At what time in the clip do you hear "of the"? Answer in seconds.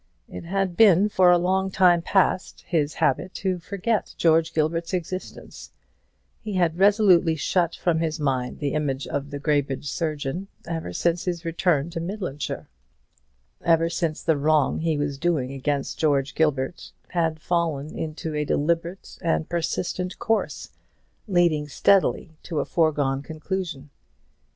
9.05-9.37